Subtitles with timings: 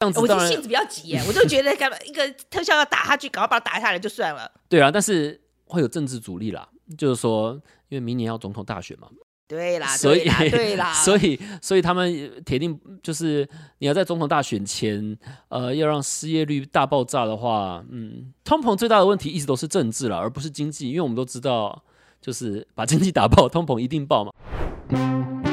[0.00, 4.50] 这样子我当然性子比较急耶，我就觉得干嘛一个特效要打下去，赶快把它打下来就算了。
[4.66, 7.52] 对啊，但是会有政治阻力啦，就是说，
[7.90, 9.08] 因为明年要总统大选嘛，
[9.46, 15.18] 对啦，所以对啦，对啦， 所以所以他们铁定就是你要在总统大选前，
[15.50, 21.84] 呃，要让失业率大爆炸的话，嗯，通膨最大的问题一直都是政治了，而不是经济，因为我们都知道，
[22.22, 25.49] 就是把经济打爆，通膨一定爆嘛。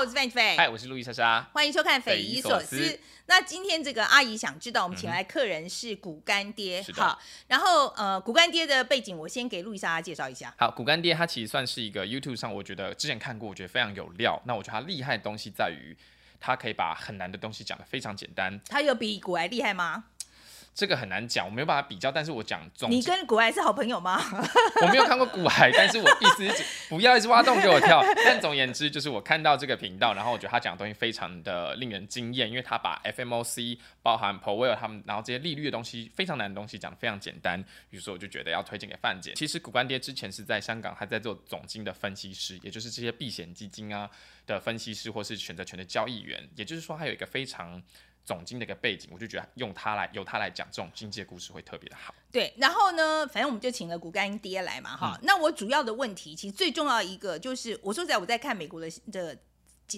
[0.00, 1.46] 我是范菲，嗨，我是路易莎莎。
[1.52, 10.54] 欢迎收看《匪夷所思》所思那今天这个阿姨想知道，我们请来客人是骨干爹，好，然后呃，骨干爹的背景，我先给路易莎莎介绍一下。
[10.56, 14.40] 好，骨干爹他其实算是一个 YouTube 上，我觉得之前看过，我觉得非常有料。
[14.46, 15.94] 那我觉得他厉害的东西在于，
[16.40, 18.58] 他可以把很难的东西讲得非常简单。
[18.70, 20.04] 他有比古埃厉害吗？
[20.80, 24.18] 这个很难讲，我没有办法比较，但是我讲总你跟古海是好朋友吗？
[24.80, 28.02] 我没有看过古海，但是我意思是不要一直挖洞给我跳。
[28.24, 39.34] 但总而言之，就是我看到这个频道，然后我觉得他讲的东西非常的令人惊艳，因为他把 FMOC 包含 Powell 他们，然后这些利率的东西非常难的东西讲的非常简单，于是我就觉得要推荐给范姐。
[39.34, 44.08] 其实古干爹之前是在香港他在做总经的分析师，也就是这些避险基金啊
[44.46, 47.82] 的分析师或是选择权的交易员，也就是说他有一个非常。
[48.24, 52.14] 总经的一个背景，我就觉得用他来由他来讲这种经济的故事会特别的好。
[52.30, 55.18] 对，然后呢，反正我们就请了骨干爹来嘛，哈。
[55.22, 59.36] 那我主要的问题，其实最重要一个就是，我说实在，我在看美国的的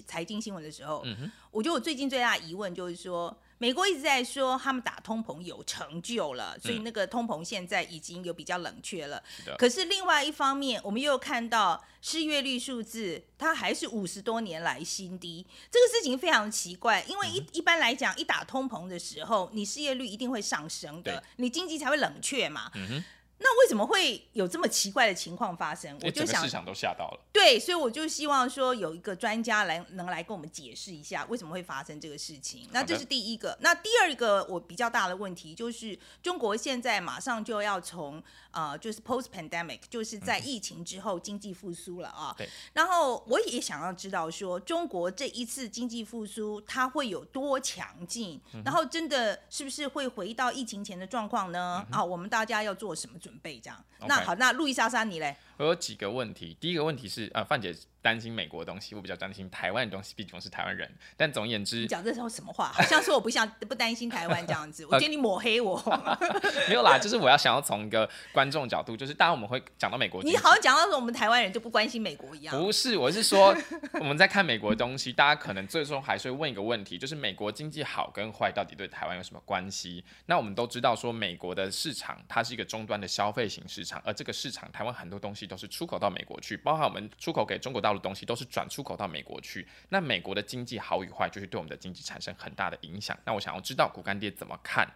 [0.06, 9.22] 财经新闻的时候，嗯，我觉得我最近最大的疑问就是说，美国一直在说他们打通膨有成就了，所以那个通膨现在已经有比较冷却了。
[9.56, 15.46] 可是另外一方面，我们又看到失业率数字，它还是五十多年来新低。
[15.70, 22.68] 这个事情非常奇怪，因为一、一般来讲，一打通膨的时候，你失业率一定会上升的，你经济才会冷却嘛。
[22.74, 23.04] 嗯哼，
[23.42, 25.98] 那为什么会有这么奇怪的情况发生？
[26.02, 27.20] 我就想都吓到了。
[27.32, 32.68] 对，所以我就希望说有一个专家来能来跟我们解释一下为什么会发生这个事情。
[32.70, 33.56] 那这是第一个。
[33.60, 42.34] 那第二个我比较大的问题就是，中国现在马上就要从呃，就是 post pandemic，就是在疫情之后经济复苏了啊。
[42.38, 42.48] 对。
[42.72, 48.40] 然后我也想要知道说，中国这一次经济复苏它会有多强劲？
[48.64, 51.84] 然后真的是不是会回到疫情前的状况呢？
[51.90, 53.58] 啊，我们大家要做什么准备？
[53.60, 53.84] 这样。
[54.06, 55.36] 那好，那路易莎莎你嘞？
[55.56, 60.92] 我有几个问题，第一个问题是，啊，范姐担心美国的东西，我比较担心台湾的东西，毕竟我是台湾人。
[61.16, 62.72] 但总而言之你，讲这是什么话？
[62.74, 65.80] 好像说我不像 不担心台湾这样子， 我觉得你抹黑我。
[66.68, 72.56] 没有啦，就是我要想要从一个观众角度，就是当然我们会讲到美国，你好像讲到说我们台湾人就不关心美国一样。
[72.58, 73.56] 不是，我是说
[74.00, 80.04] 我们在看美国的东西，大家可能最终还是会问一个问题，就是美国经济好跟坏到底对台湾有什么关系？
[80.26, 89.66] 那我们都知道说，美国的市场它是一个终端的消费型市场，而这个市场台湾很多东西都是出口到美国去，包含我们出口给中国大陆的东西都是转出口到美国去。
[89.88, 93.18] 那美国的经济好与坏，就是对我们的经济产生很大的影响。
[93.24, 94.88] 那我想要知道骨干爹怎么看？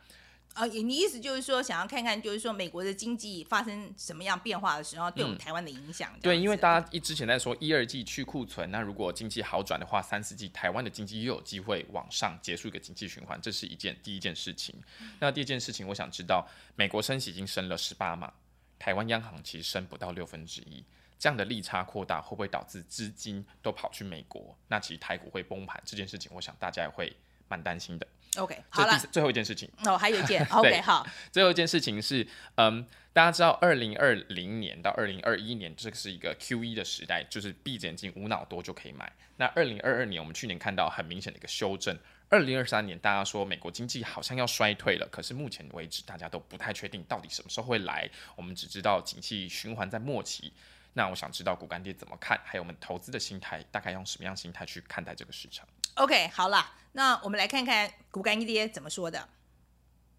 [0.54, 6.10] 啊，你意思就是说想要看看，就是说美国的经济发生什么样变化的时候，对我们台湾的影响。
[6.14, 14.74] 嗯对，因为大家一之前在说一二季去库存，那如果经济好转的话，三四季台湾的经济又有机会往上结束一个经济循环，这是一件第一件事情。
[15.18, 18.32] 那第二件事情，我想知道美国升息已经升了十八码，
[18.78, 20.82] 台湾央行其实升不到六分之一。
[21.18, 24.56] 这样的利差扩大会不会导致资金都跑去美国？
[24.68, 27.16] 那其实台股会崩盘这件事情，我想大家也会
[27.48, 28.06] 蛮担心的。
[28.36, 39.10] OK 好了最后一件事情，哦，还有一件 OK 好，最后一件事情是，嗯，大家知道，二零二零年到二零二一年，这个是一个 Q E 的时代，就是闭着眼睛无脑多就可以买。
[39.38, 41.98] 那二零二二年，我们去年看到很明显的一个修正。
[42.28, 48.10] 二零二三年，大家说美国经济好像要衰退了，可是目前为止，大家都不太确定到底什么时候会来。
[48.34, 50.52] 我们只知道景气循环在末期。
[50.96, 59.28] 那我想知道骨干爹怎么看，还有我们投资的心态，大概用什么样心态去看待这个市场？OK 好了，那我们来看看骨干爹怎么说的。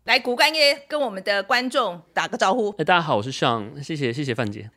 [0.03, 2.69] 来，骨干爹跟我们的观众打个招呼。
[2.77, 4.69] 哎，大家好，我是尚，谢谢谢谢范姐，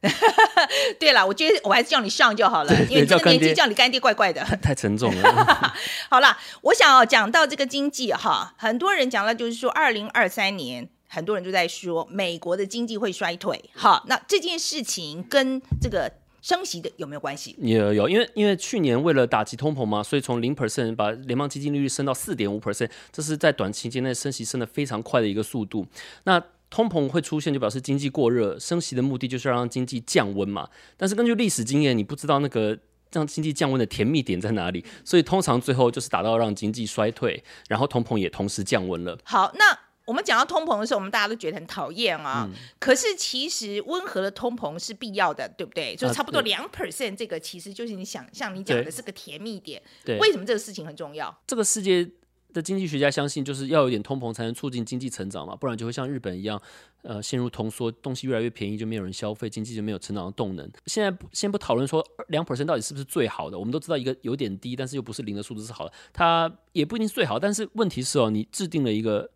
[0.98, 4.42] 对了，我觉得我还是叫你上就好了，因为你这个叫年纪叫你干爹怪怪的。
[4.62, 5.74] 太沉重了。
[6.08, 13.60] 好了，我想哦，讲到这个经济哈，很多人讲到就是说，二零二三年很多人就在说美国的经济会衰退。
[13.74, 16.10] 好，那这件事情跟这个
[16.40, 17.56] 升息的有没有关系？
[17.58, 25.84] 有有，因为因为去年为了打击通膨嘛，所以从零 percent 把联邦基金利率升到四点五 percent，这是在短期间内升息升的非常快的一个速度。
[26.22, 26.40] 那
[26.70, 30.68] 通膨会出现，就表示经济过热，升息的目的就是要让经济降温嘛。
[30.96, 32.78] 但是根据历史经验，你不知道那个
[33.12, 39.18] 让经济降温的甜蜜点在哪里，所以通常最后就是达到让经济衰退，然后通膨也同时降温了。
[39.24, 39.76] 好，那
[40.10, 42.44] 我们讲到通膨的时候，我们大家都觉得很讨厌啊。
[42.50, 45.94] 嗯可是其实温和的通膨是必要的，对不对？
[45.94, 49.80] 就差不多两 percent，这个其实就是你想像你讲的是个甜蜜点。
[50.04, 51.32] 对，为什么这个事情很重要？
[51.46, 52.10] 这个世界
[52.52, 56.60] 的经济学家相信，就是要有点通膨才能促进经济成长嘛，不然就会像日本一样，
[57.02, 60.68] 呃，陷入通缩，东西越来越便宜，就没有人消费，经济就没有成长的动能。
[60.86, 69.30] 现在先不讨论说两 percent 到底是不是最好的，我们都知道一个有点低，但是又不是零的数字是好的，它也不一定是最好，但是问题是哦，你制定了一个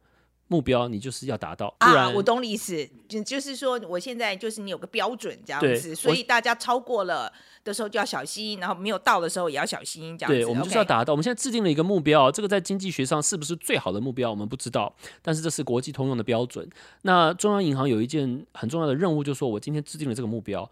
[0.49, 7.32] 目标，你就是要达到，不啊，我懂你意思，就就是说，我现在就是你有个标准这样子，所以大家超过了
[7.64, 10.38] 的时候就要小心，然后没有到的时候也要小心，这样子。
[10.38, 11.12] 对，我们就是要达到。
[11.12, 16.69] 我们现在制定了一个目标，这个在经济学上是不是最好的目标，我们不知道，但是这是国际通用的标准。
[17.02, 20.70] 那中央银行有一件很重要的任务，就是说我今天制定了这个目标。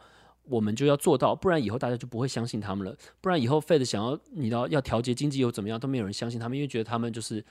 [0.48, 2.92] 我们就要做到，不然以后大家就不会相信他们了。
[3.20, 7.42] 不然以后 Fed 想要你要要调节经济又怎么样，都没有人相信他们，因为觉得他们就是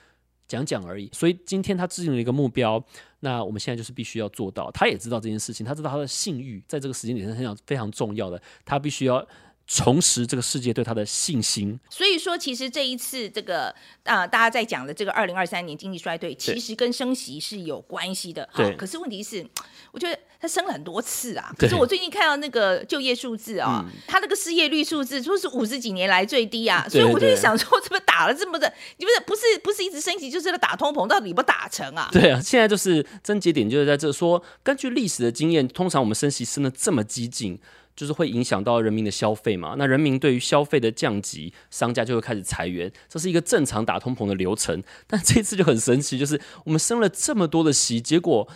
[0.48, 1.08] 讲讲而已。
[1.12, 2.82] 所以今天他制定了一个目标，
[3.20, 4.70] 那我们现在就是必须要做到。
[4.70, 9.26] 他也知道这件事情，他知道他的信誉在这个时间点上非常非常重要的，他必须要
[9.74, 11.80] 重拾这个世界对他的信心。
[11.88, 13.74] 所以说，其实这一次这个
[14.04, 18.46] 啊、大家在讲的这个二零二三年经济衰退，其实跟升息是有关系的。
[18.52, 19.46] 好对可是问题是，
[19.92, 21.50] 我觉得它升了很多次啊。
[21.56, 28.70] 可是我最近看到那个就业数字啊、它那个失业率数字说是五十几年来最低啊，所以我就在想说，怎么打了这么的？
[28.98, 32.10] 你不是不是不是一直升级，就是在打通膨，到底有没有打成啊？
[32.12, 37.58] 对啊，现在就是症结点就是在这说，根据历史的经验，通常我们升息升的这么激进，
[37.94, 39.74] 就是会影响到人民的消费嘛。
[39.78, 44.82] 那人民对于消费的降级，商家就会开始裁员，这是一个正常打通膨的流程。
[45.06, 48.48] 但这次就很神奇，就是我们升了这么多的息，结果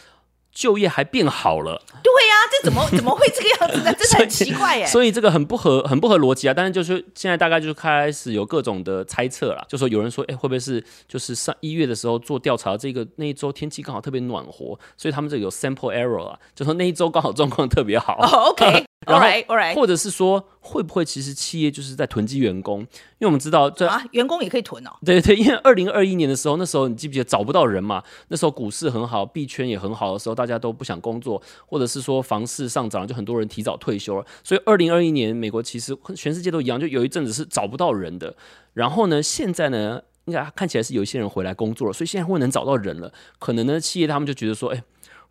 [0.52, 1.82] 就业还变好了。
[2.02, 3.92] 对呀、这怎么怎么会这个样子呢？
[3.92, 4.86] 真的很奇怪耶。
[4.86, 6.54] 所以这个很不合很不合逻辑啊！
[6.54, 18.16] 但是就是现在大概就开始有各种的猜测啦，就说有人说，哎、会不会是就是上一月的时候做调查，这个那一周天气刚好特别暖和，所以他们这个有 sample error 啊，就说那一周刚好状况特别好。
[18.22, 19.74] 哦，OK，all 然后 right，all right。
[19.74, 22.80] 或者是说，会不会其实企业就是在囤积员工？
[22.80, 24.90] 因为我们知道这啊，员工也可以囤哦。
[25.04, 28.02] 对对，因为二零二一年的时候，那时候你记不记得找不到人嘛？
[28.28, 34.24] 那时候股市很好，币圈也很好的时候，大家都不想工作，或者是说房市上涨，就很多人提早退休了。
[34.42, 38.34] 所以二零二一年，美国其实全世界都一样，就有一阵子是找不到人的。
[38.72, 43.12] 然后呢，现在呢，应该看起来是有一些人回来工作了，所以现在会能找到人了。
[43.38, 44.82] 可能呢，企业他们就觉得说，哎。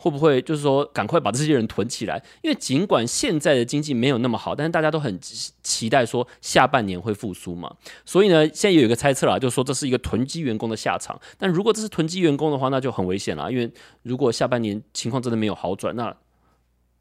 [0.05, 2.23] 会不会就是说，赶快把这些人囤起来？
[2.43, 7.75] 因为尽管现在的经济没有那么好，但是大家都很期期待说下半年会复苏嘛。
[8.05, 11.19] 所以呢，现在有一个猜测啦，就是说这是一个囤积员工的下场。
[11.39, 13.49] 但如果这是囤积员工的话，那就很危险啦。
[13.49, 13.67] 因为
[14.03, 16.15] 如果下半年情况真的没有好转，那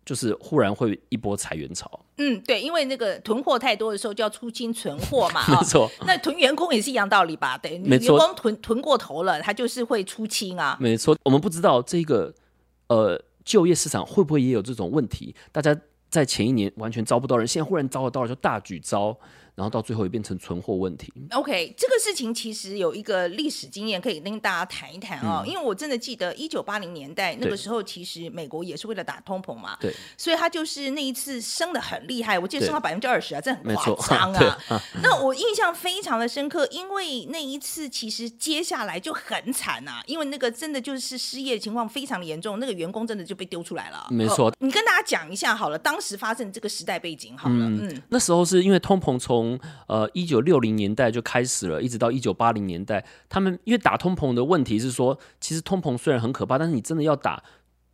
[0.07, 2.01] 就是忽然会一波裁员潮。
[2.17, 5.45] 嗯，对，因为那个囤货太多的时候，就要出清存货嘛。
[5.49, 7.59] 没啊，错，那囤员工也是一样道理吧？
[7.59, 10.79] 对，你员工囤囤过头了，他就是会出清啊。
[10.81, 11.15] 没错。
[11.25, 12.33] 我们不知道这个
[12.89, 15.35] 呃就业市场会不会也有这种问题？
[15.53, 15.77] 大家
[16.11, 19.19] 在前一年完全招不到人，现在忽然招得到了，就大举招，
[19.55, 21.13] 然后到最后也变成存货问题。
[21.31, 34.81] OK，这个事情其实有一个历史经验可以跟大家谈一谈哦，因为我真的记得一九八零年代那个时候，其实美国也是为了打通膨嘛，对，所以他就是那一次升的很厉害，我记得升到百分之二十啊，这很夸，张对啊。
[35.03, 44.07] 那我印象非常的深刻，因为那一次其实接下来就很惨啊，因为那个真的就是失业情况非常的严重，那个员工真的就被丢出来了。
[44.11, 57.43] 没错哦你跟大家讲一下好了，当时发生这个时代背景好了，嗯那时候是因为通膨从从呃一九六零年代就开始了，一直到一九八零年代，他们因为打通膨的问题是说，其实通膨虽然很可怕，但是你真的要打。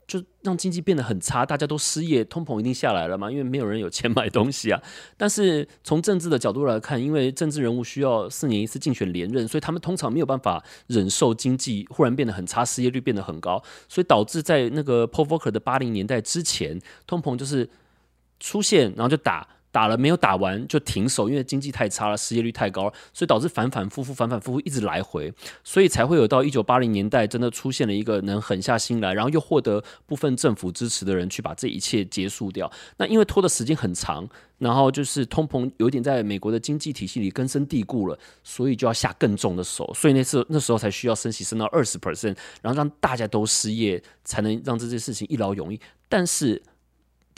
[0.06, 3.30] 就让经济变得很差，大家都失业，通膨一定下来了嘛？
[3.30, 4.82] 因为没有人有钱买东西啊。
[5.16, 17.70] 但是从政治的角度来看，因为政治人物需要四年一次竞选连任，所以他们通常没有办法忍受经济忽然变得很差，失业率变得很高，所以导致在那个 p o v o k e r 的八零年代之前，通膨就是
[18.40, 19.46] 出现，然后就打。
[19.72, 32.70] 打了没有打完就停手，因为经济太差了，失业率太高，所以导致反反复复、反反复复一直来回，所以才会有到一九八零年代真的出现了一个能狠下心来，然后又获得部分政府支持的人去把这一切结束掉。
[32.96, 45.80] 那因为拖的时间很长，然后就是通膨有点在美国的经济体系里根深蒂固了，所以就要下更重的手，所以那次那时候才需要升息升到二十 percent，然后让大家都失业，才能让这件事情一劳永逸。
[46.08, 46.60] 但是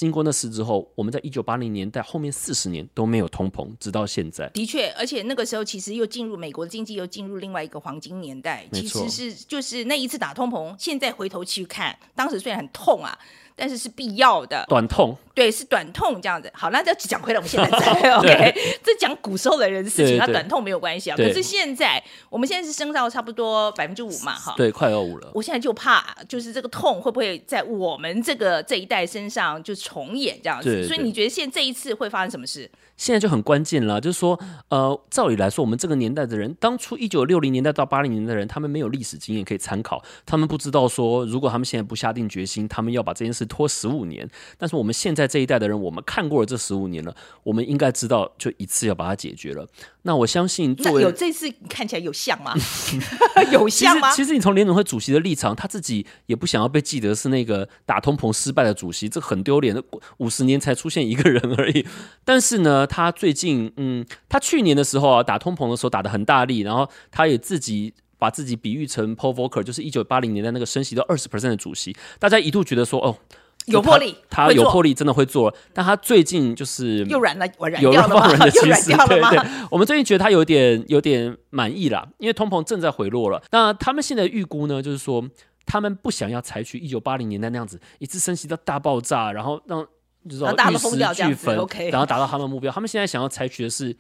[0.03, 4.49] 经过那事之后，我们在一九八零年代后面四十年都没有通膨，直到现在。
[4.49, 13.17] 的确，而且那个时候其实又进入美国的经济又进入另外一个黄金年代，其实是就是那一次打通膨，现在回头去看，当时虽然很痛啊，
[13.63, 14.65] 但是是必要的。
[14.69, 16.51] 短痛，对，是短痛这样子。
[16.53, 18.53] 好，那再讲回来，我们现在在 OK，
[18.83, 21.17] 这讲古时候的人的事情，那短痛没有关系啊。
[21.17, 25.31] 可是现在，我们现在是升到差不多百分之五嘛，哈，对，快要五了。
[25.33, 30.85] 我现在就怕，就是这个痛会不会在我们这个这一代身上就重演这样子？
[30.89, 32.69] 所以你觉得现这一次会发生什么事？
[32.97, 34.39] 现在就很关键了，就是说，
[34.69, 44.27] 呃，照理来说，我们这个年代的人，当初一九六零年代到八零年的人，他们没有历史经验可以参考，他们不知道说，如果他们现在不下定决心，他们要把这件事拖十五年。
[44.57, 49.69] 但是我们现在这一代的人，我们看过了这十五年了，我们应该知道，就一次要把它解决了。
[50.05, 52.55] 那我相信，作为有这次看起来有像吗？
[53.53, 54.11] 有像吗？
[54.13, 59.85] 其实你从联总会主席的立场，他自己也不想要被记得是那个打通膨失败的主席，这很丢脸的，
[60.17, 61.87] 五十年才出现一个人而已。
[62.25, 73.19] 但是呢，他最近，嗯，他去年的时候啊，打通膨的时候打的很大力，然后他也自己把自己比喻成 Paul Volcker，就是一九八零年代那个升息到二十 percent 的主席，大家一度觉得说，哦。
[73.67, 75.55] 有魄力，他有魄力，真的会做。
[75.73, 77.47] 但他最近就是又软了，
[77.81, 78.91] 有了放人的 趋势。
[79.07, 83.43] 对对，我们最近觉得他有点有点满意了，因为通膨正在回落了。
[83.53, 85.25] 那他们现在预估呢，就是说
[85.65, 89.87] 他们不想要采取一九八零年代那样子一次升息到大爆炸，然后让
[90.29, 91.57] 就是玉石俱焚，
[91.91, 92.73] 然后达到他们目标。
[92.73, 93.97] 他们现在想要采取的是，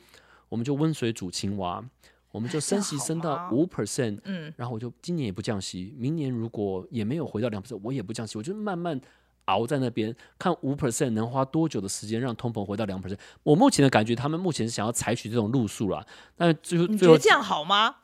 [0.49, 1.81] 我们就温水煮青蛙，
[2.33, 9.00] 我们就升息升到五 percent，嗯，然后我就今年也不降息，明年如果也没有回到两 percent，我也不降息，我就慢慢。
[9.46, 13.18] 熬在那边看五 percent 能花多久的时间让通膨回到两 percent？
[13.42, 16.04] 我目前的感觉，他们目前是想要采取这种路数啦。
[16.37, 17.96] 但最后，你觉得这样好吗？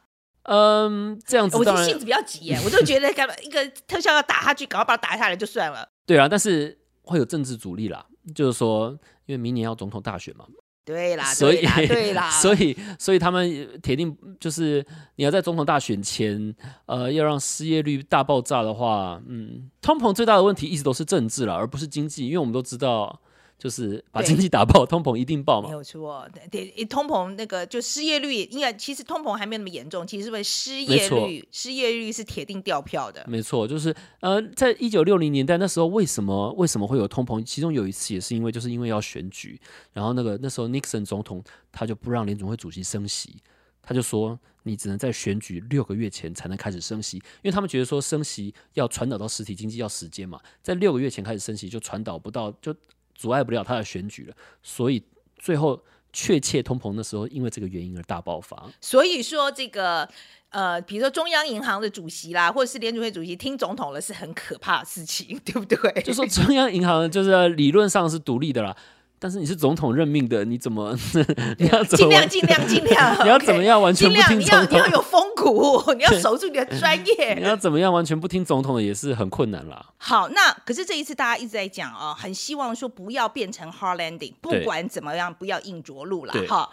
[0.45, 5.87] 嗯，这样子，我性子比较急耶， 我就觉得干嘛一个特效要打下去，赶快把它打下来就算了。
[6.07, 8.91] 对啊，但是会有政治阻力啦，就是说，
[9.27, 10.47] 因为明年要总统大选嘛。
[10.89, 14.83] 对啦，所以 对啦，所以所以他们铁定就是
[15.17, 16.55] 你要在总统大选前，
[16.87, 23.21] 呃，要让失业率大爆炸的话，嗯，通膨最大的问题一直都是政治了，而不是经济，因为我们都知道。
[23.59, 25.69] 就是把经济打爆，通膨一定爆嘛？
[25.69, 33.25] 没有错，对，通膨那个就失业率，应该其实通膨还没那么严重，其实是为失业率，失业率是铁定掉票的。
[33.27, 37.45] 没错，就是呃，在一九六零年代那时候，为什么为什么会有通膨？
[37.45, 39.61] 其中有一次也是因为就是因为要选举，
[39.93, 43.43] 然后那个那时候 Nixon 总统他就不让联总会主席升息，
[43.83, 52.73] 他就说你只能在选举六个月前才能开始升息，因为他们觉得说升息要传导到实体经济要时间嘛，在六个月前开始升息就传导不到就。
[53.19, 55.03] 阻碍不了他的选举了，所以
[55.37, 55.83] 最后
[56.13, 58.65] 确切通膨的时候，因为这个原因而大爆发。
[58.81, 60.09] 所以说这个
[60.51, 66.03] 呃，比如说中央银行的主席啦，或者是联储会主席听总统了，是很可怕的事情， 对不对？
[66.03, 68.77] 就说中央银行就是理论上是独立的啦。
[69.19, 70.97] 但是你是总统任命的，你怎么
[71.59, 73.17] 你要尽量尽量尽量？
[73.25, 74.71] 你要怎么样完全不听总统？
[74.71, 77.35] 你要有风骨， 你要守住你的专业。
[77.35, 79.85] 你要怎么样完全不听总统的也是很困难啦。
[79.97, 86.69] 好，那可是这一次大家一直在讲啊，很希望说不要变成 hard landing，不管怎么样不要硬着陆了哈。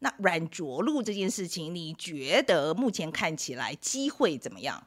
[0.00, 4.82] 那软着陆这件事情，你觉得目前看起来机会怎么样？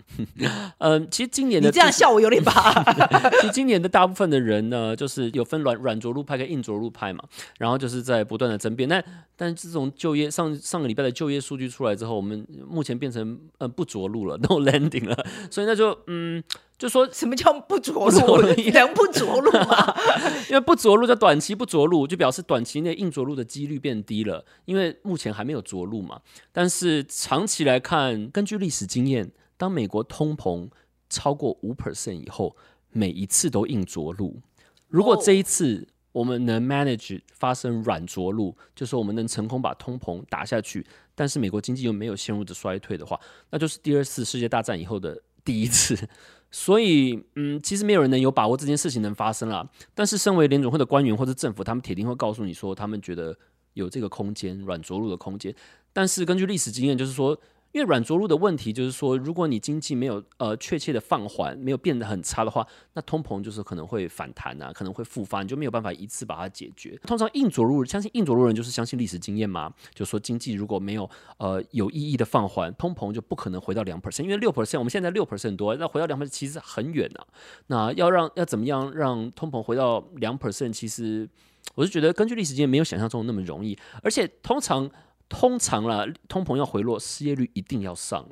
[0.77, 2.71] 嗯， 其实今年的你这样笑我有点怕。
[3.41, 7.23] 其实今年的大部分的人呢，就是有分软软着陆派跟硬着陆派嘛，
[7.57, 8.87] 然后就是在不断的争辩。
[8.87, 9.03] 但
[9.35, 16.43] 但自从就业上上个礼拜的就业数据出来之后，我们目前变成呃不着陆了，no landing 了，所以那就嗯。
[16.79, 18.41] 就说什么叫不着陆？
[18.71, 19.93] 能不着陆吗？
[20.49, 24.45] 因为不着陆叫短期不着陆，就表示短期内硬着陆的几率变低了。
[24.63, 26.21] 因为目前还没有着陆嘛。
[26.53, 30.69] 但是长期来看，根据历史经验，当美国通膨
[31.09, 32.55] 超过五 percent 以后，
[32.91, 34.39] 每一次都硬着陆。
[34.87, 43.19] 如果这一次我们能 manage 发生软着陆，就是我们能成功把通膨打下去，但是美国经济又没有陷入的衰退的话，
[43.49, 46.07] 那就是第二次世界大战以后的第一次。
[46.51, 49.69] 所以，嗯，其实没有人能有把握这件事情能发生了。
[49.93, 53.37] 但是，身为联总会的官员或者政府，他们铁定会告诉你说，他们觉得
[53.73, 55.53] 有这个空间，软着陆的空间。
[55.93, 57.39] 但是，根据历史经验，就是说。
[57.71, 66.99] 因为软着陆的问题就是说，如果你经济没有呃确切的放缓，没有变得很差的话，那通膨就是可能会反弹啊，可能会复发，你就没有办法一次把它解决。
[67.05, 71.07] 通常硬着陆，相信硬着陆人就是相信历史经验嘛，就说经济如果没有
[71.37, 77.27] 呃有意义的放缓，通膨就不可能回到两 percent，因为六 percent 我们现在六 percent 多，那回到两 percent 其实很远啊。
[77.67, 81.29] 那要让要怎么样让通膨回到两 percent，其实
[81.75, 84.89] 我是觉得根据历史经验没有想象中那么容易，而且通常。
[85.29, 88.27] 通常啦，通膨要回落，失业率一定要上。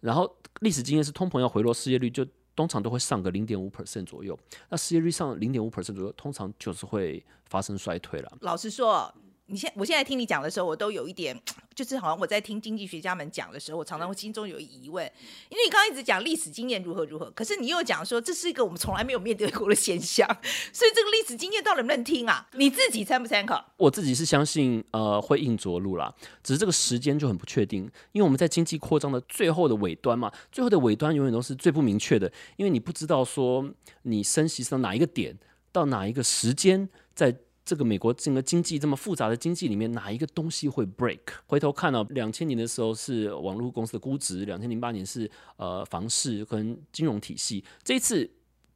[0.00, 4.38] 然后历史经验是，通膨要回落，失业率就通常都会上个零点五 percent 左右。
[4.68, 8.38] 那失业率上零点五 percent 左右，通常就是会发生衰退了。
[8.42, 9.12] 老实说，
[9.50, 11.34] 你现我现在听你讲的时候，我都有一点，
[11.74, 15.10] 就是好像我在听经济学家们讲的时候，我常常会心中有疑问，
[15.48, 20.28] 因为你刚刚一直讲历史经验如何如何，可是你又讲说这是一个我们从来没有面对过的现象，
[20.70, 22.46] 所以这个历史经验到底能不能听啊？
[22.52, 23.64] 你自己参不参考？
[23.78, 33.66] 我自己是相信，呃，会硬着陆啦，只是这个时间就很不确定，因为我们在经济扩张的最后的尾端嘛，最后的尾端永远都是最不明确的，因为你不知道说
[34.02, 35.38] 你升息到哪一个点，
[35.72, 37.34] 到哪一个时间，在
[37.68, 41.18] 这个美国整个经济这么复杂的经济里面，哪一个东西会 break？
[41.46, 48.26] 回头看到两千年的时候是网络公司的估值，两千零八年是呃房市跟金融体系，这一次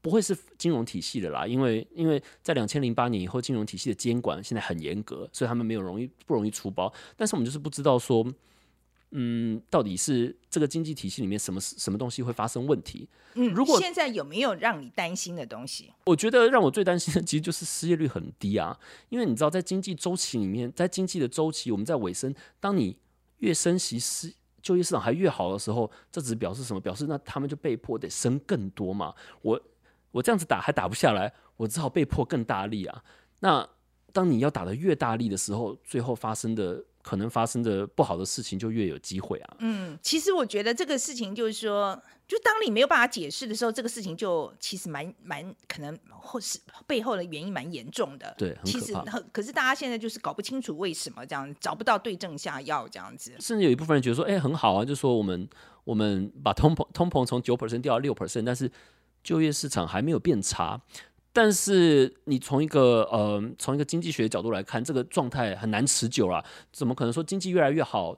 [0.03, 8.27] 不会是金融体系的啦，因为因为在两千零八年以后，金融体系的监管现在很严格，所以他们没有容易不容易出包，但是我们就是不知道说。
[9.15, 13.07] 嗯，到底是这个经济体系里面什么什么东西会发生问题？
[13.35, 15.93] 嗯，如果现在有没有让你担心的东西？
[16.05, 18.79] 我觉得让我最担心的其实就是失业率很低啊，
[19.11, 22.97] 因为你知道，在经济周期里面，在经济的周期，我们在尾声，当你
[23.39, 26.81] 越升息，失就业市场还越好的时候，这只表示什么？
[26.81, 29.15] 表示那他们就被迫得升更多嘛。
[29.43, 29.61] 我
[30.11, 33.05] 我这样子打还打不下来，我只好被迫更大力啊。
[33.41, 33.69] 那
[34.11, 36.83] 当你要打的越大力的时候，最后发生的。
[37.03, 39.57] 可能发生的不好的事情就越有机会啊。
[39.59, 48.35] 嗯，其实我觉得这个事情就是说，就当你没有办法解释的时候，这个事情就其实蛮蛮可能或是背后的原因蛮严重的。
[48.39, 53.33] 对，其实很可是大家现在就是搞不清楚为什么这样，找不到对症下药这样子。
[53.41, 55.49] 甚至有一部分人觉得说，哎，很好啊，就说我们
[55.85, 58.71] 我们把通膨通膨从九 percent 掉到六 percent，但是
[59.23, 60.81] 就业市场还没有变差。
[61.33, 66.45] 但是你从一个呃从一个经济学的角度来看，这个状态很难持久了！
[66.71, 68.15] 怎么可能说经济越来越好，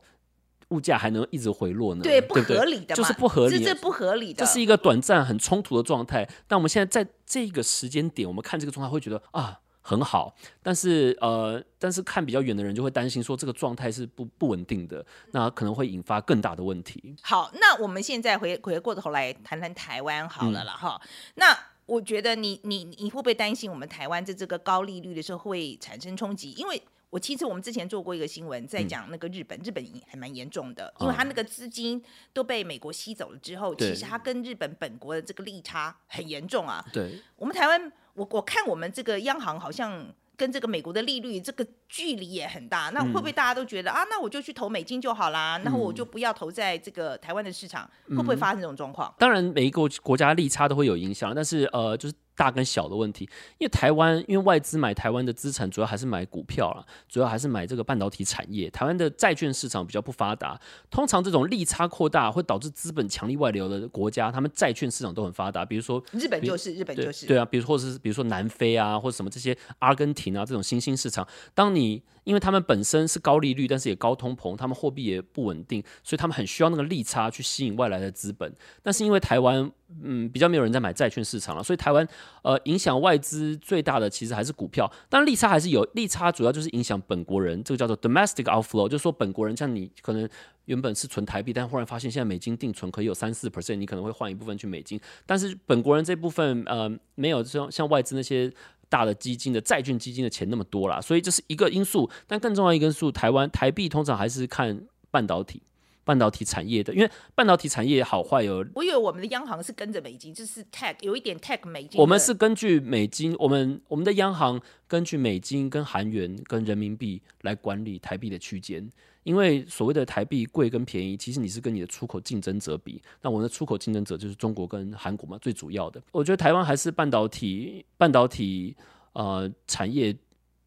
[0.71, 2.03] 物价还能一直回落呢？
[2.03, 6.29] 对，不合理的，就是不合理，这不合理的，这是一个短暂很冲突的状态。
[6.49, 17.15] 但我们现在在这个时间点，我们看这个状态会觉得啊很好，但是呃，但是看比较远的人就会担心说这个状态是不不稳定的，那可能会引发更大的问题。
[17.23, 21.01] 好，那我们现在回回过头来谈谈台湾好了了哈，
[21.37, 21.57] 那。
[21.87, 26.53] 我觉得你你你会不会担心我们台湾在这个高利率的时候会产生冲击？
[26.53, 36.85] 因为我其实我们之前做过一个新闻，在讲那个日本，日本还蛮严重的，因为他那个资金都被美国吸走了之后，其实他跟日本本国的这个利差很严重啊。
[36.93, 40.07] 对，我们台湾，我我看我们这个央行好像。
[40.37, 44.05] 跟这个美国的利率这个距离也很大，那会不会大家都觉得啊？
[44.11, 49.15] 那我就去投美金就好啦，然后我就不要投在这个台湾的市场，会不会发生这种状况？
[49.19, 52.15] 当然，每一个国家利差都会有影响，但是呃，就是。
[52.37, 58.69] 大跟小的问题，因为台湾，因为外资买台湾的资产，主要还是买股票了，主要还是买这个半导体产业。
[58.71, 65.65] 台湾的债券市场比较不发达，通常这种利差扩大会导致资本强力外流的国家，他们债券市场都很发达。
[65.65, 78.53] 比如说日本就是日本就是对啊，比如或者是比如说南非啊，或者什么这些阿根廷啊这种新兴市场，当你因为他们本身是高利率，但是也高通膨，他们货币也不稳定，所以他们很需要那个利差去吸引外来的资本。
[78.83, 79.71] 但是因为台湾。
[80.03, 82.05] 嗯，比较没有人在买债券市场了，所以台湾
[82.43, 90.29] 呃影响外资最大的其实还是股票，但利差还是有，利差主要就是影响本国人，这个叫做 domestic outflow，就是说本国人像你可能
[90.67, 98.53] 原本是存台币，但忽然发现现在美金定存可以有三四 percent，你可能会换一部分去美金，但是本国人这部分呃没有像像外资那些
[98.89, 105.63] 大的基金的债券基金的钱那么多啦，所以这是一个因素，但更重要一个因素，台湾台币通常还是看半导体。
[106.05, 108.65] 半导体产业的，因为半导体产业好坏有。
[108.75, 112.01] 我以为我们的央行是跟着美金，就是 tag 有一点 tag 美金。
[112.01, 118.89] 我们是根据美金，我们我们的央行根据美金、跟韩元、跟人民币来管理台币的区间。
[119.23, 123.03] 因为所谓的台币贵跟便宜，其实你是跟你的出口竞争者比。
[123.23, 126.03] 那我们的出口竞争者就是中国跟韩国嘛，最主要的。
[126.13, 128.77] 我觉得台湾还是半导体半导体
[129.15, 130.15] 呃产业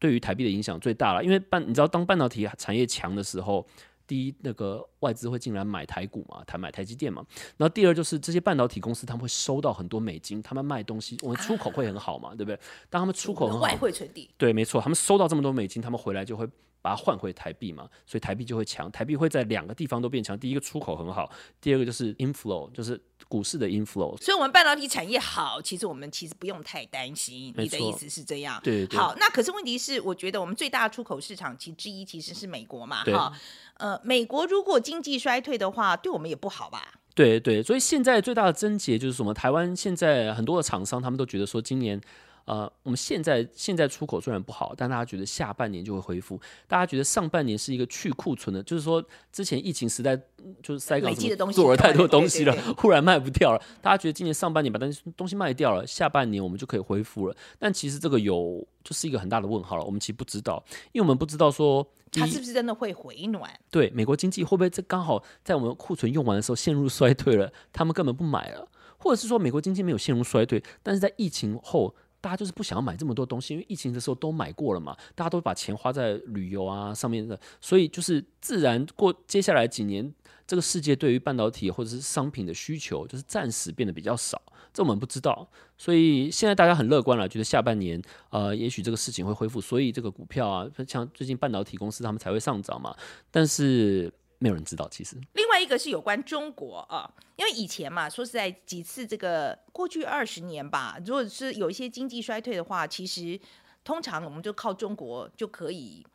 [0.00, 1.22] 对于台币的影响最大了。
[1.22, 3.64] 因为半你知道，当半导体产业强的时候。
[4.08, 7.24] 第一，那个外资会进来买台股嘛，台买台积电嘛。
[7.56, 12.58] 然后第二就是这些半导体公司，他们会收到很多美金，他们卖东西，我们出口会很好嘛，对不对？
[12.90, 16.48] 当他们出口很好，外汇存底，对，没错，他们收到这么多美金，他们回来就会。
[16.88, 20.38] 把它换回台币嘛，所以台币就会强，台币会在两个地方都变强。
[20.38, 22.98] 第一个出口很好，第二个就是 inflow，就是
[23.28, 24.16] 股市的 inflow。
[24.22, 27.52] 所以，我们半导体产业好，其实我们其实不用太担心。
[27.58, 28.58] 你的意思是这样？
[28.64, 28.88] 对。
[28.92, 33.30] 好，那可是问题是，我觉得我们最大的出口市场其之一其实是美国嘛，哈。
[33.74, 36.94] 呃，美国如果经济衰退的话，对我们也不好吧？
[37.14, 39.34] 对对，所以现在最大的症结就是什么？
[39.34, 42.00] 台湾现在很多的厂商他们都觉得说，今年。
[42.48, 46.40] 呃，我们现在现在出口虽然不好，但大家觉得下半年就会恢复。
[46.66, 50.16] 大家觉得上半年是一个去库存的，就是说之前疫情时代
[50.62, 53.62] 就是塞港什么做了太多东西了，忽然卖不掉了。
[53.82, 57.36] 大家觉得今年上半年把东西东西卖掉了，下半年我们就可以恢复了。
[57.58, 59.84] 但其实这个有就是一个很大的问号了。
[59.84, 63.50] 我们其实不知道，因为我们不知道说它是不是真的会回暖。
[63.70, 67.52] 对，美国经济会不会这刚好在我们库存用完的时候陷入衰退了？
[67.74, 68.66] 他们根本不买了。
[69.00, 80.12] 或者是说美国经济没有陷入衰退，但是在疫情后，大家就是不想要买这么多东西，因为疫情的时候都买过了嘛，大家都把钱花在旅游啊上面的，所以就是自然过接下来几年，
[80.46, 84.40] 这个世界对于半导体或者是商品的需求就是暂时变得比较少，
[84.72, 92.96] 这我们不知道，所以现在大家很乐观了，觉得下半年呃也许这个事情会恢复，所以这个股票啊，像最近半导体公司他们才会上涨嘛，
[93.30, 94.12] 但是。
[94.38, 103.38] 没有人知道，其实另外一个是有关中国啊，因为以前嘛，说实在几次这个过去二十年吧，如果是有一些经济衰退的话，其实
[103.84, 106.06] 通常我们就靠中国就可以。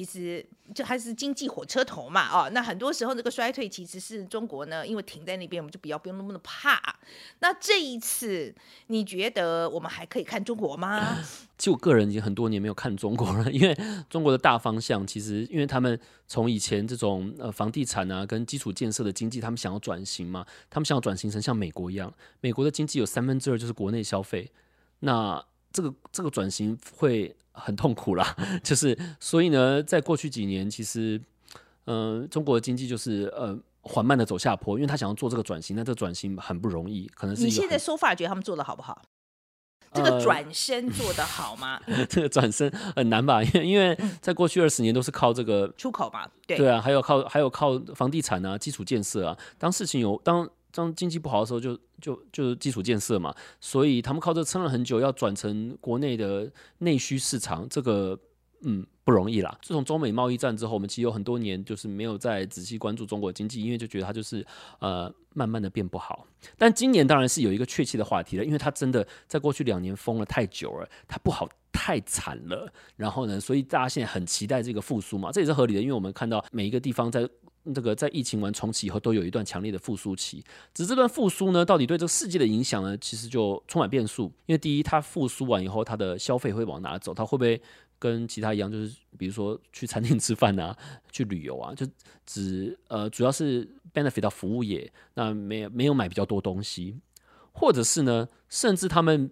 [0.00, 0.42] 其实
[0.74, 6.80] 就还是经济火车头嘛，哦，那很多时候这个衰退其实是中国呢，因为停在那边，我们就比较不用那么的怕。
[7.40, 8.54] 那这一次，
[8.86, 11.18] 你觉得我们还可以看中国吗？
[11.58, 13.76] 其实我个人已经很多年没有看中国了，因为
[14.08, 22.10] 中国的大方向其实，因为他们从以前这种呃房地产啊跟基础建设的经济，他们想要转型嘛，他们想要转型成像美国一样，
[22.40, 24.50] 美国的经济有三分之二就是国内消费，
[25.00, 27.34] 那这个这个转型会。
[27.52, 31.20] 很痛苦啦， 就是所以呢，在过去几年，其实，
[31.84, 39.02] 嗯，中国的经济就是呃缓慢的走下坡，因为他想要做这个转型，那这转型很不容易，可能是你现在 so far 觉得他们做的好不好？
[39.92, 41.78] 这个转身做的好吗？
[42.08, 43.42] 这个转身很难吧？
[43.42, 50.48] 因为因为在过去二十年都是靠这个出口嘛，对对啊，还有靠还有靠房地产啊，基础建设啊，当事情有当。
[50.72, 58.18] 当经济不好的时候，就就就是基础建设嘛，所以他们靠这撑了很久，要转成国内的内需市场，这个
[58.62, 59.58] 嗯不容易啦。
[59.62, 64.46] 自从中美贸易战之后，我们其实有很多年就是没有再仔细关注中国经济，因为就觉得它就是
[64.78, 66.26] 呃慢慢的变不好。
[66.56, 72.72] 但今年当然是有一个确切的话题了，因为它真的在过去两年封了太久了，它不好太惨了。
[72.96, 77.28] 然后呢，所以大家现在很期待这个复苏嘛，这也是合理的，因为我们看到每一个地方在。
[77.74, 80.42] 这个在疫情完重启以后，都有一段强烈的复苏期。
[80.72, 84.24] 只是这段复苏呢，到底对这个世界的影响呢，其实就充满变数。
[84.46, 87.12] 因为第一，它复苏完以后，它的消费会往哪走？
[87.12, 87.60] 它会不会
[87.98, 90.74] 跟其他一样，就是比如说去餐厅 吃饭啊，
[91.12, 91.86] 去旅游啊，就
[92.24, 96.98] 只呃主要是 benefit 到服务业，那没没有买比较多东西，
[97.52, 99.30] 或者是呢，甚至他们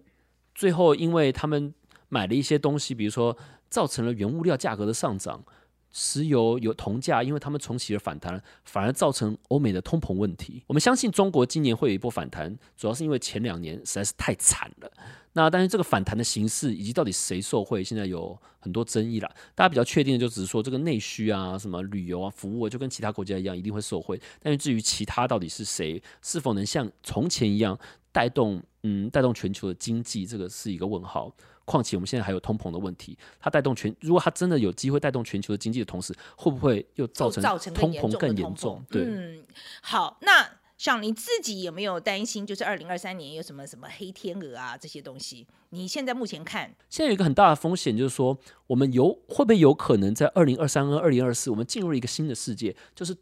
[0.53, 1.73] 最后因为他们
[2.09, 3.35] 买了一些东西，比如说
[3.69, 5.43] 造成了原物料价格的上涨。
[5.91, 10.63] 石油有铜价，因为他们重启了反弹，反而造成欧美的通膨问题。
[10.67, 14.91] 我们相信中国今年会有一波反弹，主要是因为前两年实在是太惨了。
[15.33, 19.29] 那但是这个反弹的形式以及到底谁受惠，现在有很多争议了。
[19.53, 24.19] 大家比较确定的就只是说这个内需啊、什么旅游啊、服务啊，就跟其他国家一样，一定会受惠。
[24.41, 27.77] 但是至于其他到底是谁，是否能像从前一样
[28.11, 31.33] 带动嗯带动全球的经济，这个是一个问号。
[31.69, 38.83] 况且我们现在还有通膨的问题，它带动全，如果它真的有机会带动全球的经济的同时，会不会又造成通膨更严重？
[38.89, 39.43] 对，嗯，
[39.81, 45.45] 好，那像你自己有没有担心，就是二零二三年有什么什么黑天鹅啊这些东西？
[45.69, 53.15] 你现在目前看，现在有一个很大的风险，就是说我们有会不会有可能在二零二三跟二零二四，我们进入一个新的世界，就是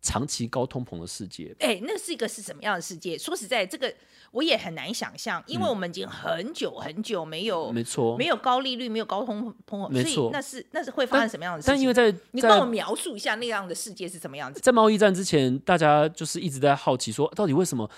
[0.00, 1.54] 长期高通膨的世界？
[1.60, 3.18] 哎，那是一个是什么样的世界？
[3.18, 3.92] 说实在，这个。
[4.32, 11.74] 我也很难想象，因为我们已经很久很久没有，没错，没有高利率，没有高通膨，没错，那是那是会发生什么样的事情？
[11.74, 14.60] 但因为在你帮我描述一下那样的世界是什么样子？
[14.60, 17.90] 在贸易战之前，大家就是一直在好奇说，到底为什么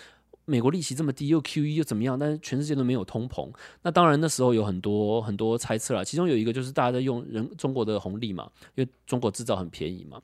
[0.46, 2.18] 美国利息这么低，又 Q E 又怎么样？
[2.18, 3.50] 但是全世界都没有通膨。
[3.82, 10.18] 那当然那时候有很多很多猜测了，其中有一个就是大家在用人中国的红利嘛，因为中国制造很便宜嘛。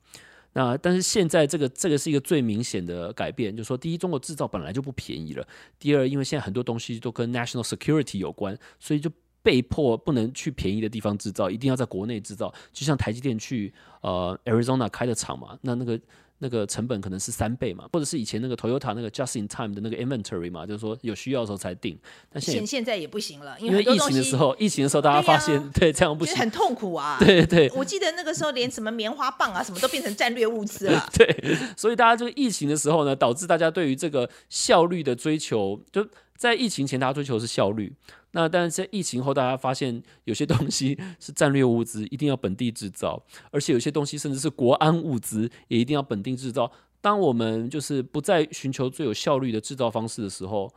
[0.53, 5.43] 那但是现在这个这个是一个最明显的改变，就是说，第一，中国制造本来就不便宜了；
[5.77, 12.53] 第二，因为现在很多东西都跟 national security 有关，所以就被迫不能去便宜的地方制造，一定要在国内制造。
[12.71, 15.99] 就像台积电去呃 Arizona 开的厂嘛，那那个。
[16.39, 21.99] 那个成本可能是三倍嘛，或者是以前那个 Toyota 那个 Just in Time 的那个 Inventory 嘛，就是说有需要的时候才定。
[22.31, 27.17] 但现现在也不行了，因为疫情的时候，疫情的时候大家发现对这样不行，很痛苦啊。
[27.19, 31.07] 对对，我记得那个时候连什么棉花棒啊什么都变成战略物资了。
[31.13, 36.07] 对，所以大家这个疫情的时候呢，导致大家对于这个效率的追求，就
[36.39, 37.93] 在疫情前大家追求的是效率。
[38.31, 43.21] 那但是在疫情后，大家发现有些东西是战略物资，一定要本地制造，
[43.51, 46.71] 而且有些东西甚至是国安物资，也一定要本地制造。
[47.01, 50.73] 当我们就是不再寻求最有效率的制造方式的时候，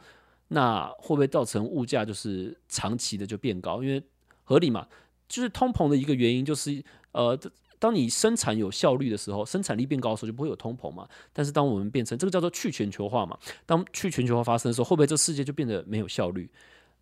[0.48, 3.84] 那会不会造成物价就是长期的就变高？
[3.84, 4.02] 因为
[4.42, 4.88] 合理嘛，
[5.28, 7.38] 就是通膨的一个原因就是呃。
[7.82, 11.08] 当你生产有效率的时候，生产力变高的时候，就不会有通膨嘛。
[11.32, 16.48] 但是当我们变成这个叫做去全球化嘛，当去全球化发生的时候，会不会这世界就变得没有效率？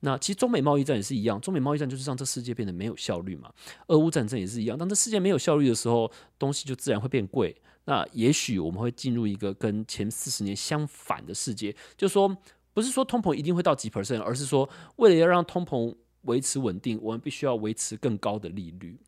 [0.01, 3.53] 那其实中美贸易战也是一样，中美贸易战就是让这世界变得没有效率嘛。
[3.89, 7.55] 俄乌战争也是一样，当这世界没有效率的时候，东西就自然会变贵。
[7.85, 12.35] 那也许我们会进入一个跟前四十年相反的世界，就是说，
[12.73, 14.67] 不是说通膨一定会到几 percent，而是说，
[14.97, 18.99] 为了要让通膨维持稳定，我们必须要维持更高的利率。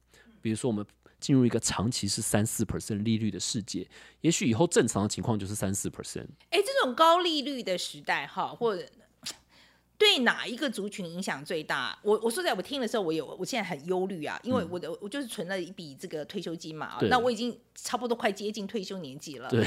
[0.42, 0.85] 比如说我们。
[1.22, 3.88] 进入一个长期是三四 percent 利率的世界，
[4.22, 6.26] 也许以后正常的情况就是三四 percent。
[6.50, 8.85] 哎，这种高利率的时代，哈，或者
[9.96, 11.96] 对哪一个族群影响最大？
[12.02, 19.48] 我我说在我听的时候，我有我现在很忧虑啊，因为我的我就是存了一笔这个退休金嘛，那我已经差不多快接近退休年纪了。
[19.48, 19.64] 对。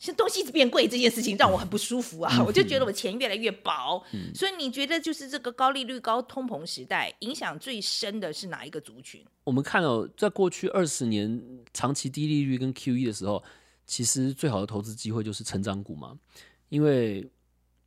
[0.00, 2.42] 是东西一直变贵这件事情让我很不舒服啊！
[2.42, 4.02] 我就觉得我钱越来越薄，
[4.34, 9.22] 所以你觉得就是这个高利率、高通膨时代影响最深的是哪一个族群？
[9.44, 11.42] 我们看到在过去二十年
[11.74, 13.44] 长期低利率跟 QE 的时候，
[13.86, 16.18] 其实最好的投资机会就是成长股嘛，
[16.70, 17.30] 因为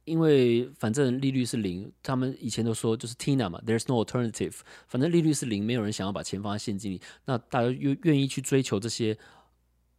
[0.06, 4.54] 因为反正利率是零，他们以前都说就是 Tina 嘛，There's no alternative，
[4.88, 9.17] 反正利率是零，没有人想要把钱放在现金里，那大家愿愿意去追求这些。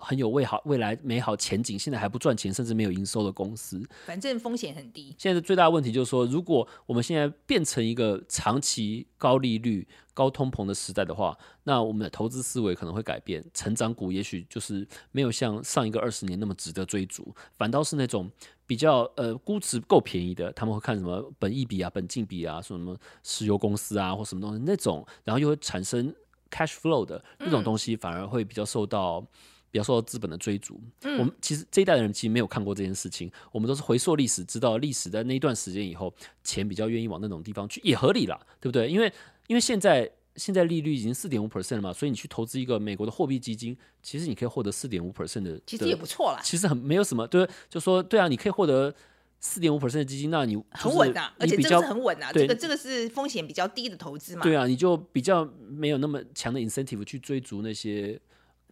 [0.05, 5.15] 很有未好未来美好前景，现在还不赚钱，甚至没有营收的公司，反正风险很低。
[5.19, 13.43] 现在的最大的问题就是说，如果我们现在变成一个长期高利率、高通膨的时代的话，那我们的投资思维可能会改变。
[13.55, 18.31] 成长股也许就是没有像上一个二十年那么值得追逐，反倒是那种
[18.67, 26.15] 比较呃估值够便宜的，他们会看什么本益比啊、本净比啊，说什么石油公司啊或什么东西那种，然后又会产生
[26.51, 29.27] cash flow 的那种东西，反而会比较受到。
[29.75, 38.89] 比较受到资本的追逐，我们其实这一代的人其实没有看过这件事情，我们都是回溯历史，知道历史在那一段时间以后，钱比较愿意往那种地方去，也合理啦，对不对？
[38.89, 39.13] 因为
[39.49, 46.39] 因为现在现在利率已经四点五 percent 了嘛，所以你去投资一个美国的货币基金，其实你可以获得四点五 percent 的，其实也不错啦。
[46.41, 48.95] 其实很没有什么，对，就说对啊，你可以获得
[49.41, 54.43] 四点五 percent 的基金，那你很稳啊，而且这个是很稳啊，这个这个是风险比较低的投资嘛。
[54.45, 58.21] 对啊，你就比较没有那么强的 incentive 去追逐那些。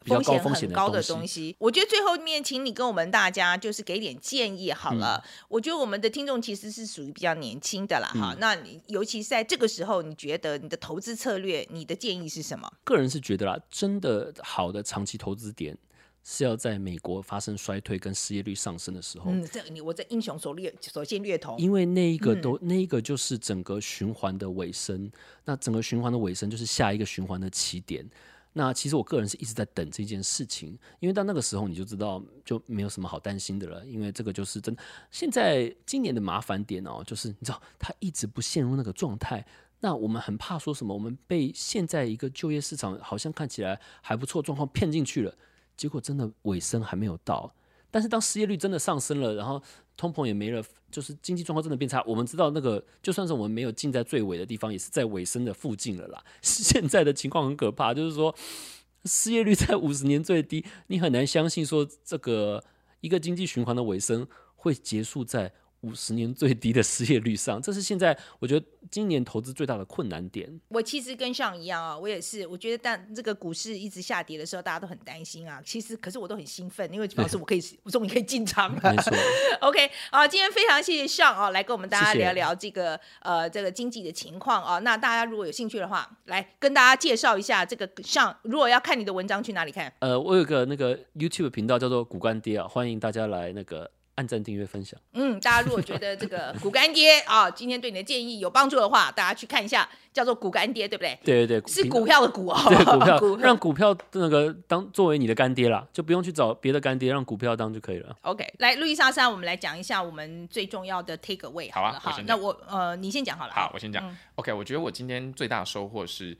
[0.04, 5.22] 风险很高的东西，我觉得最后面，请你跟我们大家就是给点建议好了。
[5.48, 8.36] 我觉得我们的听众其实是属于比较年轻的啦，哈。
[8.38, 12.70] 那你尤其是在这个时候，你觉得你的投资策略，你的建议是什么？
[12.84, 15.76] 个人是觉得啦，真的好的长期投资点
[16.24, 19.30] 是要在美国发生衰退跟失业率上升的时候。
[19.30, 25.10] 嗯，这你我在英雄所略所见略同，因为那一个都那一个就是整个循环的尾声。
[25.44, 28.08] 那整个循环的尾声就是下一个循环的起点。
[28.54, 34.76] 那其实我个人是一直在等这件事情，因为到那个时候你就知道就没有什么好担心的了，因为这个就是真。
[35.10, 39.44] 现在今年的麻烦点哦，就是你知道他一直不陷入那个状态，
[39.80, 45.34] 那我们很怕说什么，我们被现在一个就业市场好像看起来还不错状况骗进去了，
[45.76, 47.54] 结果真的尾声还没有到。
[47.90, 49.62] 但是当失业率真的上升了，然后
[49.96, 52.02] 通膨也没了，就是经济状况真的变差。
[52.06, 56.24] 我们知道那个就算是我们没有进在最尾的地方，也是在尾声的附近了啦。
[56.42, 58.34] 现在的情况很可怕，就是说
[59.04, 62.62] 失业率在 五十年最低，你很难相信说这个
[63.00, 64.26] 一个经济循环的尾声
[64.56, 65.52] 会结束在。
[65.82, 70.48] 五十年最低的失业率上，这是现在我觉得今年投资最大的困难点。
[70.68, 75.60] 我其实跟上一样啊，我也是，我觉得但这个股市一直下跌的时候，大家都很担心啊。
[75.64, 78.94] 其实可是我都很兴奋，因为表示 我可以，我终于可以进场了。
[78.94, 79.12] 没错。
[79.60, 84.78] OK，好，今天非常谢谢上啊，来跟我们大家聊聊这个呃这个经济的情况啊。
[84.78, 89.92] 那大家如果有兴趣的话，来跟大家介绍一下这个上，如果要看你的文章，去哪里看？
[89.98, 93.90] 呃，我有个那个 YouTube 频道叫做股干爹啊，欢迎大家来那个。
[94.16, 94.98] 按赞、订阅、分享。
[95.14, 101.18] 嗯，大家如果觉得这个 股干爹啊，今天对你的建议有帮助的话，大家去看一下，叫做股干爹，对不对？
[101.24, 102.60] 对对对，是股票的股哦。
[102.68, 102.76] 对
[103.18, 108.14] 股票，让股票那个当作为你的干爹啦，就不用去找别的干爹，让股票当就可以了。
[108.22, 111.72] OK，来，路易莎莎，我们来讲一下我们最重要的 take away。
[111.72, 113.52] 好啊，好，那我呃，你先讲好了。
[113.54, 114.16] 好，我先讲。
[114.34, 116.36] OK，我觉得我今天最大的收获是。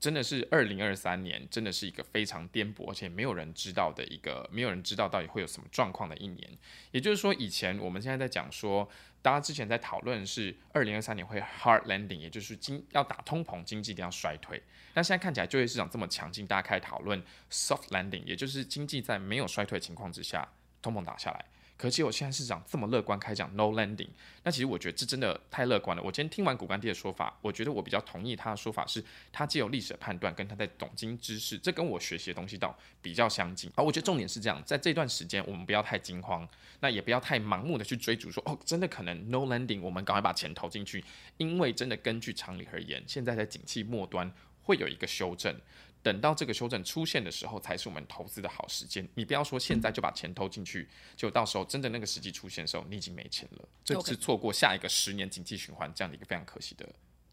[0.00, 6.50] 真的是二零二三年，真的是一个非常颠簸，而且没有人知道的一个，没有人知道到底会有什么状况的一年。
[6.90, 8.88] 也就是说，以前我们现在在讲说，
[9.20, 14.62] 大家之前在讨论是二零二三年会 hard landing，也就是经要打通膨，经济一定要衰退。
[14.94, 20.48] 但现在看起来就业市场这么强劲，大家开始讨论 soft landing，也就是经济在没有衰退情况之下，
[20.80, 21.44] 通膨打下来。
[21.80, 24.10] 可是我现在市场这么乐观，开讲 no landing，
[24.42, 26.02] 那其实我觉得这真的太乐观了。
[26.02, 33.72] 我今天听完古干爹的说法，我觉得我比较同意他的说法，是他既有历史的判断，跟他在懂经知识，这跟我学习的东西倒比较相近。
[33.74, 36.46] 而我觉得重点是这样，在这段时间我们不要太惊慌，
[36.80, 41.02] 那也不要太盲目的去追逐，说哦真的可能 no landing，我们赶快把钱投进去，
[41.38, 44.30] 因为真的根据常理而言，现在在景气末端
[44.64, 45.58] 会有一个修正。
[46.02, 49.08] 等到这个修正出现的时候，才是我们投资的好时间。
[49.14, 56.88] 你不要说现在就把钱投进去，就到时候真的那个时机出现的时候，你已经没钱了，这是错过下一个十年经济循环这样的一个非常可惜的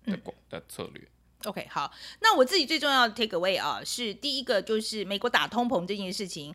[0.05, 1.07] 的的策略。
[1.45, 6.53] OK，好，那我自己最重要的 take away 啊，是第一个就是美国打通膨这件事情，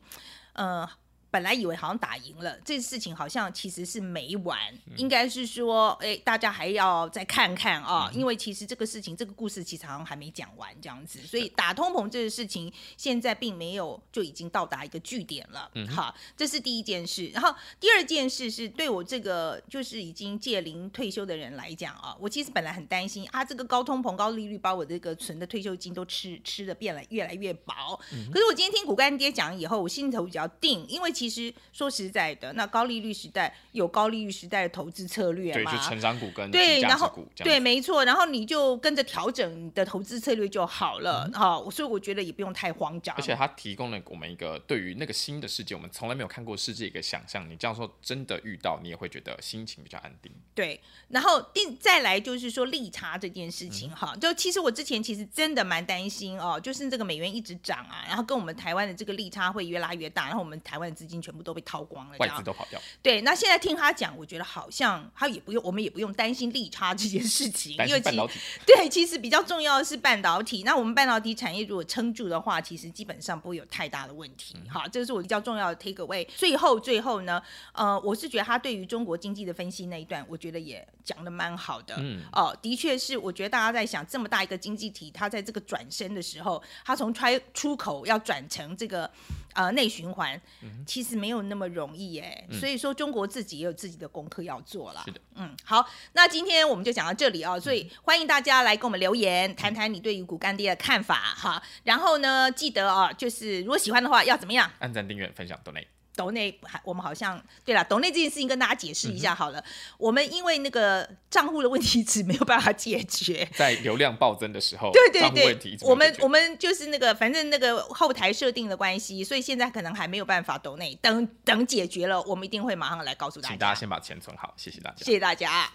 [0.55, 0.89] 呃。
[1.33, 4.59] 本来以为好像打赢了，这事情好像其实是没完，
[4.99, 15.71] 应该是说，哎，大家还要再看看啊，因为其实这个事情，这个故事其实好像还没讲完这样子，所以打通膨这个事情现在并没有就已经到达一个据点了。
[15.75, 17.29] 嗯好，这是第一件事。
[17.29, 27.99] 然后第二件事是对我这个就是已经届龄退休的人来讲啊，我其实本来很担心啊，这个高通膨、高利率把我这个存的退休金都吃吃的变了越来越薄。
[28.31, 31.11] 可是我今天听骨干爹讲以后，我心头比较定，因为。
[31.22, 35.71] 其实说实在的，那高利率时代有高利率时代的投资策略嘛？
[35.71, 41.59] 对，就成长股跟对，然后对，没错，然后你就跟着调整你的投资策略就好了哈。
[41.71, 43.15] 所以我觉得也不用太慌张。
[43.17, 47.49] 而且它提供了我们一个对于那个新的世界，我们从来没有看过世界一个想象。
[47.49, 50.33] 你这样说真的遇到，你也会觉得心情比较安定。
[50.55, 61.12] 对，然后定再来就是说利差这件事情哈，就其实我之前其实真的蛮担心哦，就是这个美元一直涨啊，然后跟我们台湾的这个利差会越拉越大，然后我们台湾的资金。
[61.21, 62.81] 全部都被掏光了，外资都跑掉。
[63.03, 68.39] 对，那现在听他讲，我觉得好像他也不用，我们也不用担心利差这件事情，因为半导体。
[68.65, 70.63] 对，其实比较重要的是半导体。
[70.63, 74.55] 那我们半导体产业如果撑住的话，其实基本上不会有太大的问题。
[74.69, 76.27] 好，这是我比较重要的 take away。
[76.37, 81.97] 最后，最后呢，呃，我是觉得他对于中国经济的分析那一段，我觉得也讲的蛮好的。
[81.99, 89.11] 嗯，哦，的确是，我觉得大家在想这么大一个经济体，它在这个转身的时候，它从出出口要转成这个。
[89.55, 90.41] 呃，内循环
[90.87, 95.03] 其实没有那么容易哎，所以说中国自己也有自己的功课要做了。
[95.05, 101.63] 是的，嗯，好，那今天我们就讲到这里啊，所以欢迎大家来跟我们留言，谈谈你对于骨干爹的看法哈。
[101.85, 104.71] 然后呢，记得啊，就是如果喜欢的话，要怎么样？
[104.79, 105.87] 按赞、订阅、分享都内。
[106.15, 109.63] 抖内还我们好像对了，抖内这件事情跟大家解释一下好了。
[109.99, 113.49] 我们因为那个账户的问题，只没有办法解决。
[113.55, 120.99] 在流量暴增的时候， 对对对，我们我们就是那个，反正那个后台设定的关系，所以现在可能还没有办法抖内。
[121.01, 123.53] 等等解决了，我们一定会马上来告诉大家。
[123.55, 125.73] 请大家先把钱存好，谢谢大家，谢谢大家。